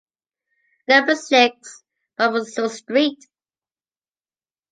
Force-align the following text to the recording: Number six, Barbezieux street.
Number 0.87 1.13
six, 1.15 1.83
Barbezieux 2.17 2.69
street. 2.69 3.19